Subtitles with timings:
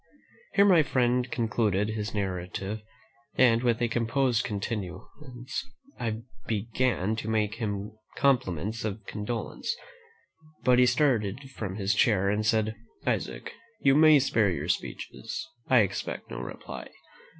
[0.55, 2.81] Here my friend concluded his narrative,
[3.35, 9.75] and, with a composed countenance, I began to make him compliments of condolence;
[10.63, 12.73] but he started from his chair, and said,
[13.05, 16.89] "Isaac, you may spare your speeches; I expect no reply.